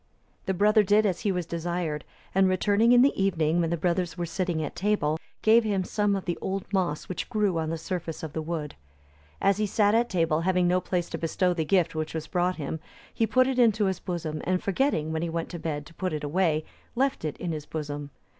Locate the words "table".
4.75-5.19, 10.09-10.41